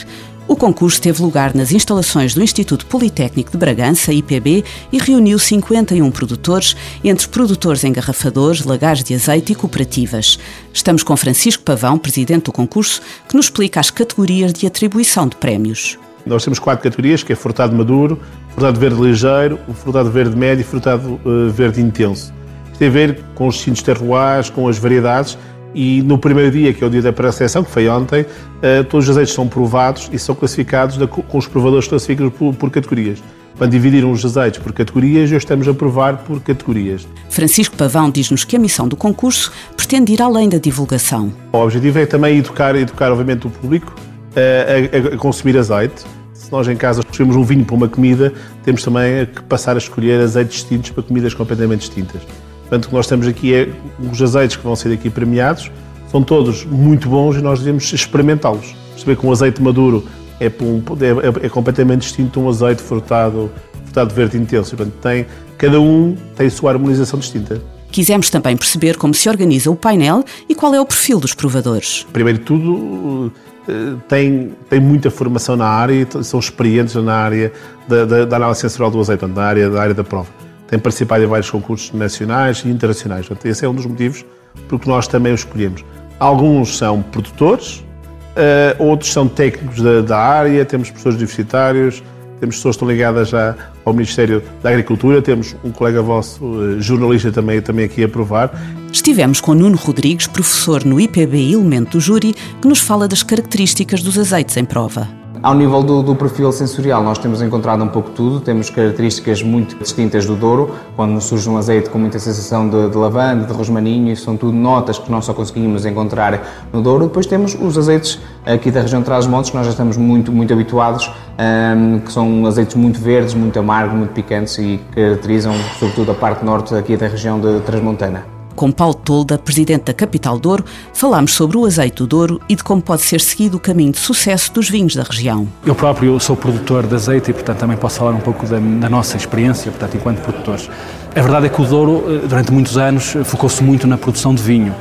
O 0.49 0.55
concurso 0.55 0.99
teve 0.99 1.21
lugar 1.21 1.53
nas 1.53 1.71
instalações 1.71 2.33
do 2.33 2.41
Instituto 2.41 2.83
Politécnico 2.87 3.51
de 3.51 3.57
Bragança, 3.57 4.11
IPB, 4.11 4.65
e 4.91 4.97
reuniu 4.97 5.37
51 5.37 6.09
produtores, 6.09 6.75
entre 7.03 7.27
produtores 7.27 7.83
engarrafadores, 7.83 8.65
lagares 8.65 9.03
de 9.03 9.13
azeite 9.13 9.51
e 9.53 9.55
cooperativas. 9.55 10.39
Estamos 10.73 11.03
com 11.03 11.15
Francisco 11.15 11.61
Pavão, 11.61 11.99
presidente 11.99 12.45
do 12.45 12.51
concurso, 12.51 12.99
que 13.27 13.35
nos 13.35 13.45
explica 13.45 13.79
as 13.79 13.91
categorias 13.91 14.51
de 14.51 14.65
atribuição 14.65 15.27
de 15.27 15.35
prémios. 15.35 15.99
Nós 16.25 16.43
temos 16.43 16.57
quatro 16.57 16.81
categorias, 16.81 17.21
que 17.21 17.31
é 17.31 17.35
frutado 17.35 17.75
maduro, 17.75 18.19
frutado 18.49 18.79
verde 18.79 18.99
ligeiro, 18.99 19.59
frutado 19.75 20.09
verde 20.09 20.35
médio 20.35 20.61
e 20.61 20.65
frutado 20.65 21.19
uh, 21.25 21.51
verde 21.51 21.79
intenso. 21.79 22.33
Isto 22.71 22.79
tem 22.79 22.87
a 22.87 22.91
ver 22.91 23.23
com 23.35 23.47
os 23.47 23.53
distintos 23.53 23.83
terroirs, 23.83 24.49
com 24.49 24.67
as 24.67 24.79
variedades 24.79 25.37
e 25.73 26.01
no 26.01 26.17
primeiro 26.17 26.51
dia, 26.51 26.73
que 26.73 26.83
é 26.83 26.87
o 26.87 26.89
dia 26.89 27.01
da 27.01 27.13
pré-seleção, 27.13 27.63
que 27.63 27.71
foi 27.71 27.87
ontem, 27.87 28.21
uh, 28.21 28.83
todos 28.89 29.05
os 29.05 29.11
azeites 29.11 29.33
são 29.33 29.47
provados 29.47 30.09
e 30.11 30.19
são 30.19 30.35
classificados 30.35 30.97
com 31.07 31.37
os 31.37 31.47
provadores 31.47 31.85
que 31.85 31.89
classificam 31.91 32.29
por, 32.29 32.53
por 32.53 32.69
categorias. 32.69 33.21
Quando 33.57 33.71
dividiram 33.71 34.09
os 34.11 34.23
azeites 34.23 34.61
por 34.61 34.71
categorias, 34.71 35.25
hoje 35.25 35.35
estamos 35.35 35.67
a 35.67 35.73
provar 35.73 36.19
por 36.19 36.39
categorias. 36.39 37.05
Francisco 37.29 37.75
Pavão 37.75 38.09
diz-nos 38.09 38.45
que 38.45 38.55
a 38.55 38.59
missão 38.59 38.87
do 38.87 38.95
concurso 38.95 39.51
pretende 39.75 40.13
ir 40.13 40.21
além 40.21 40.47
da 40.47 40.57
divulgação. 40.57 41.33
O 41.51 41.57
objetivo 41.57 41.99
é 41.99 42.05
também 42.05 42.37
educar, 42.37 42.73
educar 42.77 43.11
obviamente, 43.11 43.47
o 43.47 43.49
público 43.49 43.93
a, 44.33 45.11
a, 45.11 45.15
a 45.15 45.17
consumir 45.17 45.57
azeite. 45.57 46.05
Se 46.33 46.49
nós 46.51 46.69
em 46.69 46.77
casa 46.77 47.01
escolhemos 47.01 47.35
um 47.35 47.43
vinho 47.43 47.65
para 47.65 47.75
uma 47.75 47.89
comida, 47.89 48.33
temos 48.63 48.81
também 48.81 49.25
que 49.25 49.43
passar 49.43 49.75
a 49.75 49.77
escolher 49.77 50.21
azeites 50.21 50.59
distintos 50.59 50.91
para 50.91 51.03
comidas 51.03 51.33
completamente 51.33 51.81
distintas. 51.81 52.21
Portanto, 52.69 52.85
o 52.85 52.89
que 52.89 52.95
nós 52.95 53.07
temos 53.07 53.27
aqui 53.27 53.53
é 53.53 53.67
os 54.11 54.21
azeites 54.21 54.55
que 54.55 54.63
vão 54.63 54.75
ser 54.75 54.93
aqui 54.93 55.09
premiados, 55.09 55.71
são 56.11 56.21
todos 56.23 56.63
muito 56.65 57.09
bons 57.09 57.35
e 57.35 57.41
nós 57.41 57.59
devemos 57.59 57.91
experimentá-los. 57.91 58.75
Perceber 58.91 59.15
que 59.15 59.25
um 59.25 59.31
azeite 59.31 59.61
maduro 59.61 60.05
é, 60.39 60.45
é, 60.45 61.45
é, 61.45 61.49
completamente 61.49 62.01
distinto 62.01 62.39
de 62.39 62.45
um 62.45 62.47
azeite 62.47 62.81
frutado, 62.81 63.51
frutado 63.85 64.13
verde 64.13 64.37
intenso. 64.37 64.75
Portanto, 64.75 64.93
tem, 65.01 65.25
cada 65.57 65.81
um 65.81 66.15
tem 66.35 66.45
a 66.45 66.51
sua 66.51 66.71
harmonização 66.71 67.17
distinta. 67.19 67.59
Quisemos 67.91 68.29
também 68.29 68.55
perceber 68.55 68.97
como 68.97 69.15
se 69.15 69.27
organiza 69.27 69.71
o 69.71 69.75
painel 69.75 70.23
e 70.47 70.53
qual 70.53 70.73
é 70.75 70.79
o 70.79 70.85
perfil 70.85 71.19
dos 71.19 71.33
provadores. 71.33 72.05
Primeiro 72.13 72.37
de 72.37 72.45
tudo, 72.45 73.31
eh, 73.67 73.95
tem, 74.07 74.51
tem 74.69 74.79
muita 74.79 75.09
formação 75.09 75.55
na 75.55 75.65
área 75.65 76.07
e 76.19 76.23
são 76.23 76.39
experientes 76.39 76.93
na 76.93 77.15
área 77.15 77.51
da, 77.87 78.05
da, 78.05 78.25
da 78.25 78.35
análise 78.35 78.61
sensorial 78.61 78.91
do 78.91 78.99
azeite, 78.99 79.25
na 79.25 79.43
área, 79.43 79.69
da 79.71 79.81
área 79.81 79.95
da 79.95 80.03
prova 80.03 80.29
tem 80.69 80.77
participado 80.77 81.23
em 81.23 81.27
vários 81.27 81.49
concursos 81.49 81.91
nacionais 81.91 82.63
e 82.65 82.69
internacionais. 82.69 83.27
Portanto, 83.27 83.45
esse 83.47 83.65
é 83.65 83.69
um 83.69 83.73
dos 83.73 83.85
motivos 83.85 84.23
porque 84.67 84.89
nós 84.89 85.07
também 85.07 85.31
o 85.31 85.35
escolhemos. 85.35 85.83
Alguns 86.19 86.77
são 86.77 87.01
produtores, 87.01 87.77
uh, 87.79 88.83
outros 88.83 89.11
são 89.11 89.27
técnicos 89.27 89.81
da, 89.81 90.01
da, 90.01 90.17
área, 90.17 90.65
temos 90.65 90.89
professores 90.89 91.17
universitários, 91.17 92.03
temos 92.39 92.57
pessoas 92.57 92.75
que 92.75 92.83
estão 92.83 92.87
ligadas 92.87 93.29
já 93.29 93.55
ao 93.83 93.93
Ministério 93.93 94.43
da 94.61 94.69
Agricultura, 94.69 95.21
temos 95.21 95.55
um 95.63 95.71
colega 95.71 96.01
vosso, 96.01 96.41
eh, 96.77 96.81
jornalista 96.81 97.33
também, 97.33 97.61
também 97.61 97.83
aqui 97.83 98.01
a 98.01 98.07
provar. 98.07 98.51
Estivemos 98.93 99.41
com 99.41 99.53
Nuno 99.53 99.75
Rodrigues, 99.75 100.25
professor 100.27 100.85
no 100.85 101.01
IPB 101.01 101.51
Elemento 101.51 101.97
do 101.97 101.99
Júri, 101.99 102.33
que 102.61 102.67
nos 102.67 102.79
fala 102.79 103.09
das 103.09 103.23
características 103.23 104.01
dos 104.01 104.17
azeites 104.17 104.55
em 104.55 104.63
prova. 104.63 105.18
Ao 105.41 105.53
nível 105.53 105.81
do, 105.81 106.03
do, 106.03 106.15
perfil 106.15 106.51
sensorial, 106.51 107.01
nós 107.01 107.17
temos 107.17 107.41
encontrado 107.41 107.81
um 107.81 107.87
pouco 107.87 108.09
tudo. 108.09 108.41
Temos 108.41 108.69
características 108.69 109.41
muito 109.41 109.77
distintas 109.77 110.25
do 110.25 110.35
Douro, 110.35 110.75
quando 110.97 111.19
surge 111.21 111.49
um 111.49 111.55
azeite 111.55 111.89
com 111.89 111.97
muita 111.97 112.19
sensação 112.19 112.67
de, 112.67 112.89
de 112.89 112.97
lavanda, 112.97 113.45
de 113.45 113.53
rosmaninho, 113.53 114.13
são 114.17 114.35
tudo 114.35 114.51
notas 114.51 114.99
que 114.99 115.09
nós 115.09 115.23
só 115.23 115.33
conseguimos 115.33 115.85
encontrar 115.85 116.67
no 116.73 116.81
Douro. 116.81 117.07
Depois 117.07 117.25
temos 117.25 117.55
os 117.55 117.77
azeites 117.77 118.19
aqui 118.45 118.69
da 118.69 118.81
região 118.81 118.99
de 118.99 119.05
Trás-os-Montes, 119.05 119.49
que 119.49 119.55
nós 119.55 119.65
já 119.65 119.71
estamos 119.71 119.95
muito, 119.95 120.29
muito 120.29 120.51
habituados, 120.51 121.09
um, 121.39 121.99
que 121.99 122.11
são 122.11 122.45
azeites 122.45 122.75
muito 122.75 122.99
verdes, 122.99 123.33
muito 123.33 123.57
amargos, 123.57 123.95
muito 123.97 124.11
picantes 124.11 124.57
e 124.57 124.77
caracterizam 124.93 125.53
sobretudo 125.79 126.11
a 126.11 126.15
parte 126.15 126.43
norte 126.43 126.75
aqui 126.75 126.97
da 126.97 127.07
região 127.07 127.39
de 127.39 127.61
Transmontana. 127.61 128.38
Com 128.59 128.73
Paulo 128.73 128.93
Tolda, 128.93 129.37
presidente 129.37 129.85
da 129.85 129.93
Capital 129.93 130.37
Douro, 130.37 130.65
falámos 130.93 131.31
sobre 131.31 131.55
o 131.55 131.65
azeite 131.65 131.95
do 131.95 132.05
Douro 132.05 132.41
e 132.49 132.57
de 132.57 132.61
como 132.61 132.81
pode 132.81 133.03
ser 133.03 133.21
seguido 133.21 133.55
o 133.55 133.59
caminho 133.59 133.93
de 133.93 133.99
sucesso 133.99 134.51
dos 134.51 134.69
vinhos 134.69 134.97
da 134.97 135.03
região. 135.03 135.47
Eu 135.65 135.73
próprio 135.73 136.19
sou 136.19 136.35
produtor 136.35 136.85
de 136.85 136.93
azeite 136.93 137.31
e, 137.31 137.33
portanto, 137.33 137.57
também 137.57 137.77
posso 137.77 137.99
falar 137.99 138.11
um 138.11 138.19
pouco 138.19 138.45
da, 138.45 138.59
da 138.59 138.89
nossa 138.89 139.15
experiência, 139.15 139.71
portanto, 139.71 139.95
enquanto 139.95 140.19
produtores. 140.19 140.69
A 141.15 141.21
verdade 141.21 141.45
é 141.45 141.49
que 141.49 141.61
o 141.61 141.63
Douro, 141.63 142.03
eh, 142.05 142.27
durante 142.27 142.51
muitos 142.51 142.77
anos, 142.77 143.15
focou-se 143.23 143.63
muito 143.63 143.87
na 143.87 143.97
produção 143.97 144.35
de 144.35 144.43
vinho 144.43 144.75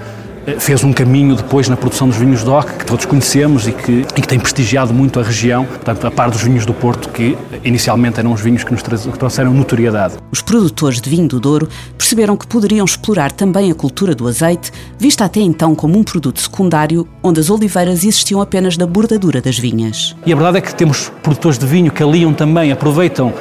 fez 0.58 0.84
um 0.84 0.92
caminho 0.92 1.34
depois 1.34 1.68
na 1.68 1.76
produção 1.76 2.08
dos 2.08 2.16
vinhos 2.16 2.42
DOC, 2.42 2.78
que 2.78 2.86
todos 2.86 3.04
conhecemos 3.04 3.66
e 3.66 3.72
que, 3.72 4.06
e 4.16 4.20
que 4.20 4.28
tem 4.28 4.38
prestigiado 4.38 4.92
muito 4.94 5.20
a 5.20 5.22
região, 5.22 5.64
portanto, 5.64 6.06
a 6.06 6.10
par 6.10 6.30
dos 6.30 6.42
vinhos 6.42 6.64
do 6.64 6.72
Porto, 6.74 7.08
que 7.10 7.36
inicialmente 7.64 8.20
eram 8.20 8.32
os 8.32 8.40
vinhos 8.40 8.64
que 8.64 8.72
nos 8.72 8.82
trouxeram 8.82 9.52
notoriedade. 9.52 10.14
Os 10.30 10.42
produtores 10.42 11.00
de 11.00 11.10
vinho 11.10 11.28
do 11.28 11.40
Douro 11.40 11.68
perceberam 11.96 12.36
que 12.36 12.46
poderiam 12.46 12.84
explorar 12.84 13.32
também 13.32 13.70
a 13.70 13.74
cultura 13.74 14.14
do 14.14 14.26
azeite, 14.26 14.70
vista 14.98 15.24
até 15.24 15.40
então 15.40 15.74
como 15.74 15.98
um 15.98 16.02
produto 16.02 16.40
secundário, 16.40 17.06
onde 17.22 17.40
as 17.40 17.50
oliveiras 17.50 18.04
existiam 18.04 18.40
apenas 18.40 18.76
da 18.76 18.86
bordadura 18.86 19.40
das 19.40 19.58
vinhas. 19.58 20.16
E 20.24 20.32
a 20.32 20.36
verdade 20.36 20.58
é 20.58 20.60
que 20.60 20.74
temos 20.74 21.10
produtores 21.22 21.58
de 21.58 21.66
vinho 21.66 21.90
que 21.90 22.02
aliam 22.02 22.32
também, 22.32 22.72
aproveitam 22.72 23.32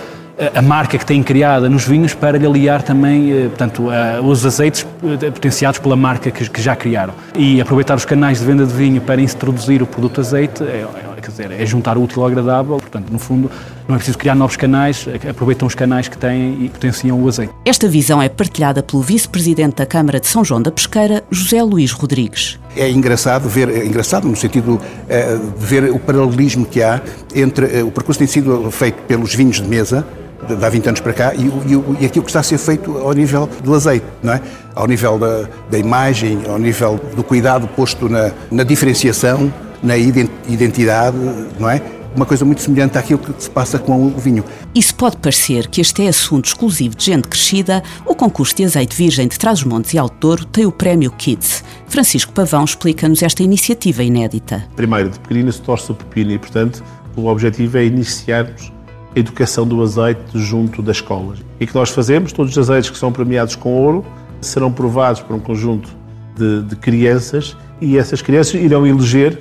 a 0.53 0.61
marca 0.61 0.97
que 0.97 1.05
têm 1.05 1.23
criada 1.23 1.67
nos 1.67 1.85
vinhos 1.85 2.13
para 2.13 2.37
lhe 2.37 2.45
aliar 2.45 2.83
também, 2.83 3.31
eh, 3.31 3.47
portanto, 3.47 3.87
os 4.23 4.45
azeites 4.45 4.85
eh, 5.03 5.31
potenciados 5.31 5.79
pela 5.79 5.95
marca 5.95 6.29
que 6.29 6.61
já 6.61 6.75
criaram. 6.75 7.13
E 7.35 7.59
aproveitar 7.59 7.95
os 7.95 8.05
canais 8.05 8.39
de 8.39 8.45
venda 8.45 8.65
de 8.65 8.73
vinho 8.73 9.01
para 9.01 9.19
introduzir 9.19 9.81
o 9.81 9.87
produto 9.87 10.21
azeite 10.21 10.63
é, 10.63 10.85
é, 11.17 11.21
quer 11.21 11.31
dizer, 11.31 11.51
é 11.51 11.65
juntar 11.65 11.97
o 11.97 12.03
útil 12.03 12.21
ao 12.21 12.27
agradável. 12.27 12.77
Portanto, 12.77 13.09
no 13.09 13.17
fundo, 13.17 13.49
não 13.87 13.95
é 13.95 13.97
preciso 13.97 14.17
criar 14.17 14.35
novos 14.35 14.55
canais, 14.55 15.07
aproveitam 15.27 15.67
os 15.67 15.73
canais 15.73 16.07
que 16.07 16.17
têm 16.17 16.65
e 16.65 16.69
potenciam 16.69 17.19
o 17.19 17.27
azeite. 17.27 17.53
Esta 17.65 17.87
visão 17.87 18.21
é 18.21 18.29
partilhada 18.29 18.83
pelo 18.83 19.01
vice-presidente 19.01 19.77
da 19.77 19.85
Câmara 19.87 20.19
de 20.19 20.27
São 20.27 20.45
João 20.45 20.61
da 20.61 20.71
Pesqueira, 20.71 21.23
José 21.31 21.63
Luís 21.63 21.91
Rodrigues. 21.91 22.59
É 22.75 22.89
engraçado 22.91 23.49
ver, 23.49 23.69
é 23.69 23.85
engraçado 23.85 24.27
no 24.27 24.35
sentido 24.35 24.79
é, 25.09 25.35
de 25.35 25.65
ver 25.65 25.89
o 25.89 25.97
paralelismo 25.97 26.63
que 26.65 26.83
há 26.83 27.01
entre 27.33 27.81
o 27.81 27.91
percurso 27.91 28.19
que 28.19 28.25
tem 28.25 28.27
sido 28.27 28.69
feito 28.69 29.01
pelos 29.07 29.33
vinhos 29.33 29.59
de 29.59 29.67
mesa, 29.67 30.05
de 30.45 30.65
há 30.65 30.69
20 30.69 30.87
anos 30.87 30.99
para 30.99 31.13
cá, 31.13 31.33
e, 31.33 31.41
e, 31.41 32.01
e, 32.01 32.05
aquilo 32.05 32.23
que 32.23 32.29
está 32.29 32.41
a 32.41 32.43
ser 32.43 32.57
feito 32.57 32.97
ao 32.97 33.13
nível 33.13 33.49
do 33.63 33.73
azeite, 33.73 34.05
não 34.21 34.33
é? 34.33 34.41
Ao 34.75 34.87
nível 34.87 35.17
da, 35.17 35.47
da 35.69 35.77
imagem, 35.77 36.41
ao 36.47 36.59
nível 36.59 36.99
do 37.15 37.23
cuidado 37.23 37.67
posto 37.67 38.07
na, 38.07 38.31
na 38.51 38.63
diferenciação, 38.63 39.51
na 39.81 39.97
identidade, 39.97 41.17
não 41.59 41.69
é? 41.69 41.81
Uma 42.15 42.25
coisa 42.25 42.43
muito 42.43 42.61
semelhante 42.61 42.97
àquilo 42.97 43.19
que 43.19 43.31
se 43.43 43.49
passa 43.49 43.77
com 43.77 44.07
o 44.07 44.09
vinho. 44.09 44.43
Isso 44.73 44.95
pode 44.95 45.17
parecer 45.17 45.67
que 45.67 45.81
este 45.81 46.03
é 46.03 46.07
assunto 46.07 46.45
exclusivo 46.45 46.95
de 46.95 47.05
gente 47.05 47.27
crescida. 47.27 47.83
O 48.05 48.15
concurso 48.15 48.55
de 48.55 48.63
azeite 48.63 48.95
virgem 48.95 49.27
de 49.27 49.37
Trás-os-Montes 49.37 49.93
e 49.93 49.99
Alto 49.99 50.15
Douro 50.19 50.45
tem 50.45 50.65
o 50.65 50.71
Prémio 50.71 51.11
Kids. 51.11 51.63
Francisco 51.87 52.33
Pavão 52.33 52.63
explica-nos 52.63 53.21
esta 53.21 53.43
iniciativa 53.43 54.01
inédita. 54.01 54.65
Primeiro, 54.75 55.11
de 55.11 55.19
pequenina 55.19 55.51
se 55.51 55.61
torce 55.61 55.91
o 55.91 55.95
pepino 55.95 56.31
e, 56.31 56.39
portanto, 56.39 56.83
o 57.15 57.27
objetivo 57.27 57.77
é 57.77 57.85
iniciarmos 57.85 58.71
educação 59.17 59.67
do 59.67 59.81
azeite 59.81 60.21
junto 60.35 60.81
das 60.81 60.97
escolas. 60.97 61.39
E 61.59 61.67
que 61.67 61.75
nós 61.75 61.89
fazemos, 61.89 62.31
todos 62.31 62.51
os 62.51 62.57
azeites 62.57 62.89
que 62.89 62.97
são 62.97 63.11
premiados 63.11 63.55
com 63.55 63.73
ouro 63.73 64.05
serão 64.39 64.71
provados 64.71 65.21
por 65.21 65.35
um 65.35 65.39
conjunto 65.39 65.89
de, 66.35 66.63
de 66.63 66.75
crianças 66.75 67.57
e 67.81 67.97
essas 67.97 68.21
crianças 68.21 68.53
irão 68.55 68.85
eleger 68.85 69.39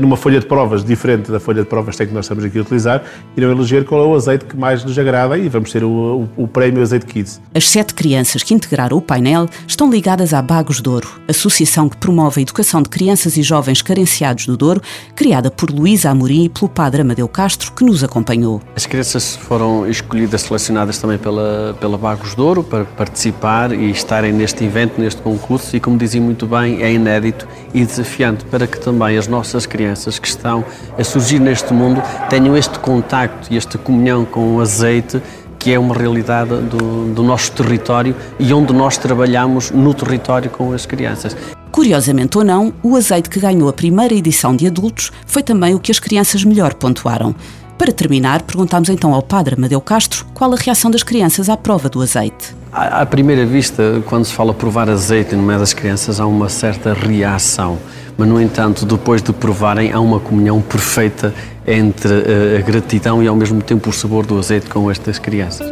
numa 0.00 0.16
folha 0.16 0.40
de 0.40 0.46
provas 0.46 0.84
diferente 0.84 1.30
da 1.30 1.38
folha 1.38 1.62
de 1.62 1.68
provas 1.68 1.96
que 1.96 2.06
nós 2.06 2.24
estamos 2.24 2.44
aqui 2.44 2.58
a 2.58 2.62
utilizar, 2.62 3.02
irão 3.36 3.50
eleger 3.50 3.84
qual 3.84 4.02
é 4.02 4.06
o 4.06 4.14
azeite 4.14 4.44
que 4.44 4.56
mais 4.56 4.82
lhes 4.82 4.98
agrada 4.98 5.36
e 5.36 5.48
vamos 5.48 5.70
ter 5.70 5.84
o, 5.84 6.28
o, 6.36 6.44
o 6.44 6.48
prémio 6.48 6.82
Azeite 6.82 7.06
Kids. 7.06 7.40
As 7.54 7.68
sete 7.68 7.94
crianças 7.94 8.42
que 8.42 8.54
integraram 8.54 8.96
o 8.96 9.02
painel 9.02 9.48
estão 9.66 9.90
ligadas 9.90 10.32
à 10.32 10.40
Bagos 10.40 10.80
Douro, 10.80 11.08
associação 11.28 11.88
que 11.88 11.96
promove 11.96 12.40
a 12.40 12.42
educação 12.42 12.82
de 12.82 12.88
crianças 12.88 13.36
e 13.36 13.42
jovens 13.42 13.82
carenciados 13.82 14.46
do 14.46 14.56
Douro, 14.56 14.80
criada 15.14 15.50
por 15.50 15.70
Luísa 15.70 16.10
Amorim 16.10 16.44
e 16.44 16.48
pelo 16.48 16.68
padre 16.68 17.02
Amadeu 17.02 17.28
Castro, 17.28 17.72
que 17.72 17.84
nos 17.84 18.02
acompanhou. 18.02 18.62
As 18.74 18.86
crianças 18.86 19.36
foram 19.36 19.86
escolhidas, 19.88 20.42
selecionadas 20.42 20.98
também 20.98 21.18
pela, 21.18 21.76
pela 21.80 21.98
Bagos 21.98 22.34
Douro 22.34 22.62
para 22.62 22.84
participar 22.84 23.72
e 23.72 23.90
estarem 23.90 24.32
neste 24.32 24.64
evento, 24.64 25.00
neste 25.00 25.20
concurso 25.20 25.76
e, 25.76 25.80
como 25.80 25.98
dizia 25.98 26.20
muito 26.20 26.46
bem, 26.46 26.82
é 26.82 26.92
inédito 26.92 27.46
e 27.74 27.84
desafiante 27.84 28.44
para 28.46 28.66
que 28.66 28.80
também 28.80 29.18
as 29.18 29.28
nossas 29.28 29.65
crianças 29.66 30.18
que 30.18 30.28
estão 30.28 30.64
a 30.98 31.04
surgir 31.04 31.38
neste 31.38 31.72
mundo 31.72 32.02
tenham 32.30 32.56
este 32.56 32.78
contacto 32.78 33.52
e 33.52 33.56
esta 33.56 33.76
comunhão 33.76 34.24
com 34.24 34.56
o 34.56 34.60
azeite 34.60 35.20
que 35.58 35.72
é 35.72 35.78
uma 35.78 35.94
realidade 35.94 36.50
do, 36.50 37.12
do 37.12 37.22
nosso 37.22 37.50
território 37.52 38.14
e 38.38 38.52
onde 38.52 38.72
nós 38.72 38.96
trabalhamos 38.96 39.70
no 39.70 39.92
território 39.92 40.48
com 40.48 40.72
as 40.72 40.86
crianças. 40.86 41.36
Curiosamente 41.72 42.38
ou 42.38 42.44
não, 42.44 42.72
o 42.82 42.96
azeite 42.96 43.28
que 43.28 43.40
ganhou 43.40 43.68
a 43.68 43.72
primeira 43.72 44.14
edição 44.14 44.54
de 44.54 44.66
adultos 44.66 45.10
foi 45.26 45.42
também 45.42 45.74
o 45.74 45.80
que 45.80 45.90
as 45.90 45.98
crianças 45.98 46.44
melhor 46.44 46.72
pontuaram. 46.74 47.34
Para 47.76 47.92
terminar, 47.92 48.42
perguntámos 48.42 48.88
então 48.88 49.12
ao 49.12 49.22
padre 49.22 49.54
Amadeu 49.56 49.80
Castro 49.80 50.24
qual 50.32 50.52
a 50.52 50.56
reação 50.56 50.90
das 50.90 51.02
crianças 51.02 51.50
à 51.50 51.56
prova 51.56 51.88
do 51.90 52.00
azeite. 52.00 52.54
À, 52.72 53.02
à 53.02 53.06
primeira 53.06 53.44
vista, 53.44 54.02
quando 54.06 54.24
se 54.24 54.32
fala 54.32 54.54
provar 54.54 54.88
azeite 54.88 55.34
no 55.36 55.42
meio 55.42 55.58
das 55.58 55.74
crianças, 55.74 56.18
há 56.18 56.26
uma 56.26 56.48
certa 56.48 56.94
reação 56.94 57.78
mas 58.16 58.28
no 58.28 58.40
entanto, 58.40 58.86
depois 58.86 59.22
de 59.22 59.32
provarem, 59.32 59.92
há 59.92 60.00
uma 60.00 60.18
comunhão 60.18 60.60
perfeita 60.60 61.34
entre 61.66 62.12
eh, 62.12 62.58
a 62.58 62.62
gratidão 62.62 63.22
e 63.22 63.28
ao 63.28 63.36
mesmo 63.36 63.60
tempo 63.60 63.90
o 63.90 63.92
sabor 63.92 64.24
do 64.24 64.38
azeite 64.38 64.68
com 64.68 64.90
estas 64.90 65.18
crianças. 65.18 65.66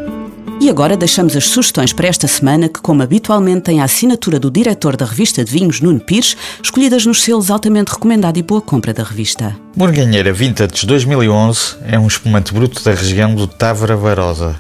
E 0.61 0.71
agora 0.71 0.97
deixamos 0.97 1.37
as 1.37 1.49
sugestões 1.49 1.93
para 1.93 2.07
esta 2.07 2.29
semana, 2.29 2.69
que, 2.69 2.81
como 2.81 3.03
habitualmente, 3.03 3.63
tem 3.63 3.81
a 3.81 3.85
assinatura 3.85 4.39
do 4.39 4.51
diretor 4.51 4.97
da 4.97 5.05
revista 5.05 5.45
de 5.45 5.51
vinhos, 5.51 5.81
Nuno 5.81 6.01
Pires, 6.01 6.37
escolhidas 6.63 7.05
nos 7.05 7.23
selos 7.23 7.51
altamente 7.51 7.93
recomendado 7.93 8.39
e 8.39 8.43
boa 8.43 8.61
compra 8.61 8.95
da 8.95 9.03
revista. 9.03 9.57
Morganheira 9.77 10.33
Vintage 10.33 10.87
2011 10.87 11.77
é 11.87 11.99
um 11.99 12.07
espumante 12.07 12.55
bruto 12.55 12.83
da 12.85 12.93
região 12.93 13.35
do 13.35 13.47
Távora 13.47 13.97
Varosa, 13.97 14.57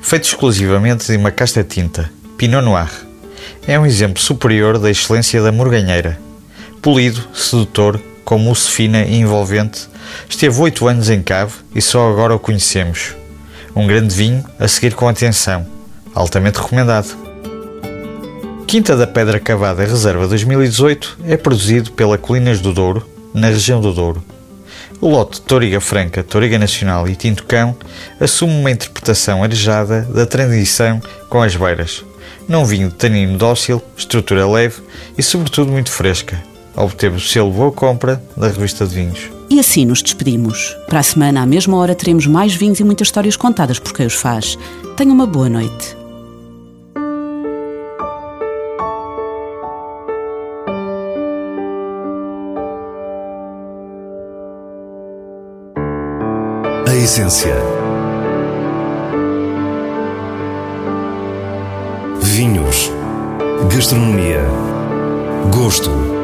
feito 0.00 0.24
exclusivamente 0.24 1.10
de 1.10 1.16
uma 1.16 1.30
casta 1.30 1.64
tinta, 1.64 2.10
Pinot 2.38 2.64
Noir. 2.64 2.90
É 3.66 3.78
um 3.78 3.84
exemplo 3.84 4.22
superior 4.22 4.78
da 4.78 4.90
excelência 4.90 5.42
da 5.42 5.50
morganheira 5.50 6.18
polido, 6.84 7.26
sedutor, 7.32 7.98
com 8.26 8.36
mousse 8.36 8.70
fina 8.70 9.04
e 9.04 9.14
envolvente, 9.14 9.88
esteve 10.28 10.60
oito 10.60 10.86
anos 10.86 11.08
em 11.08 11.22
cave 11.22 11.54
e 11.74 11.80
só 11.80 12.10
agora 12.10 12.34
o 12.34 12.38
conhecemos. 12.38 13.14
Um 13.74 13.86
grande 13.86 14.14
vinho 14.14 14.44
a 14.58 14.68
seguir 14.68 14.94
com 14.94 15.08
atenção, 15.08 15.66
altamente 16.14 16.60
recomendado. 16.60 17.08
Quinta 18.66 18.94
da 18.98 19.06
Pedra 19.06 19.40
Cavada 19.40 19.82
Reserva 19.82 20.28
2018 20.28 21.20
é 21.24 21.38
produzido 21.38 21.90
pela 21.92 22.18
Colinas 22.18 22.60
do 22.60 22.70
Douro, 22.70 23.08
na 23.32 23.46
região 23.46 23.80
do 23.80 23.90
Douro. 23.90 24.22
O 25.00 25.08
lote 25.08 25.40
Toriga 25.40 25.80
Franca, 25.80 26.22
Toriga 26.22 26.58
Nacional 26.58 27.08
e 27.08 27.16
Tinto 27.16 27.44
Cão 27.44 27.74
assume 28.20 28.60
uma 28.60 28.70
interpretação 28.70 29.42
arejada 29.42 30.02
da 30.02 30.26
transição 30.26 31.00
com 31.30 31.40
as 31.40 31.56
beiras, 31.56 32.04
num 32.46 32.62
vinho 32.62 32.90
de 32.90 32.94
tanino 32.96 33.38
dócil, 33.38 33.82
estrutura 33.96 34.46
leve 34.46 34.82
e 35.16 35.22
sobretudo 35.22 35.72
muito 35.72 35.90
fresca, 35.90 36.42
obteve 36.76 37.16
o 37.16 37.20
selo 37.20 37.50
Boa 37.50 37.72
Compra 37.72 38.22
da 38.36 38.48
revista 38.48 38.86
de 38.86 38.94
vinhos. 38.94 39.30
E 39.50 39.60
assim 39.60 39.84
nos 39.84 40.02
despedimos. 40.02 40.76
Para 40.88 41.00
a 41.00 41.02
semana, 41.02 41.42
à 41.42 41.46
mesma 41.46 41.76
hora, 41.76 41.94
teremos 41.94 42.26
mais 42.26 42.54
vinhos 42.54 42.80
e 42.80 42.84
muitas 42.84 43.08
histórias 43.08 43.36
contadas 43.36 43.78
por 43.78 43.92
quem 43.92 44.06
os 44.06 44.14
faz. 44.14 44.58
Tenha 44.96 45.12
uma 45.12 45.26
boa 45.26 45.48
noite. 45.48 45.96
A 56.86 56.94
essência. 56.96 57.54
Vinhos. 62.20 62.90
Gastronomia. 63.70 64.42
Gosto 65.52 66.23